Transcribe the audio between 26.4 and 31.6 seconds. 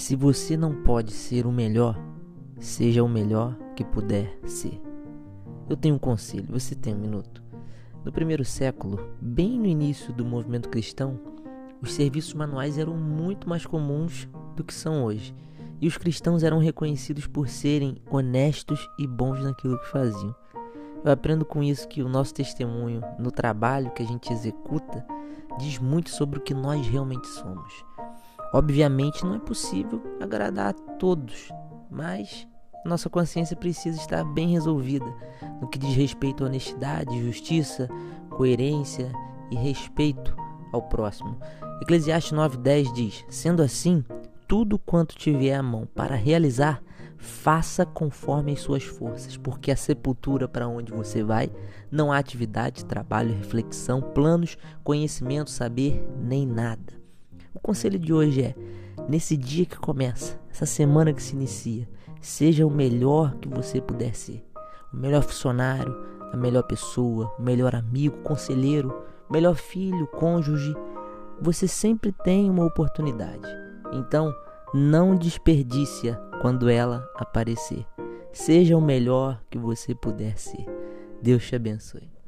que nós realmente somos. Obviamente não é possível agradar a todos,